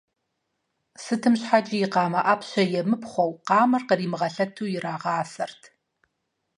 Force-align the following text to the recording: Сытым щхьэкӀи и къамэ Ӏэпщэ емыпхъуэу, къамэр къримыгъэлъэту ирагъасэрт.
Сытым 1.03 1.33
щхьэкӀи 1.39 1.77
и 1.85 1.87
къамэ 1.93 2.19
Ӏэпщэ 2.25 2.63
емыпхъуэу, 2.79 3.31
къамэр 3.47 3.83
къримыгъэлъэту 3.87 4.71
ирагъасэрт. 4.75 5.61